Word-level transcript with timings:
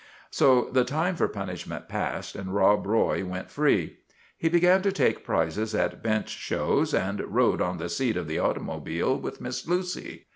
'So 0.31 0.67
the 0.71 0.83
time 0.83 1.15
for 1.15 1.27
punishment 1.27 1.87
passed, 1.87 2.35
and 2.35 2.55
Rob 2.55 2.87
Roy 2.87 3.23
went 3.23 3.51
free. 3.51 3.97
He 4.35 4.49
began 4.49 4.81
to 4.81 4.91
take 4.91 5.23
prizes 5.23 5.75
at 5.75 6.01
bench 6.01 6.29
shows, 6.29 6.95
and 6.95 7.19
rode 7.21 7.61
on 7.61 7.77
the 7.77 7.87
seat 7.87 8.17
of 8.17 8.27
the 8.27 8.39
automobile 8.39 9.15
with 9.19 9.39
Miss 9.39 9.67
Lucy. 9.67 10.25